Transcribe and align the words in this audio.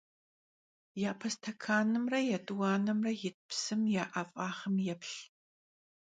Yape 1.01 1.27
stekanımre 1.33 2.19
yêt'uanemre 2.29 3.11
yit 3.21 3.37
psım 3.49 3.81
ya 3.93 4.03
'ef'ağım 4.13 4.75
yêplh. 4.87 5.17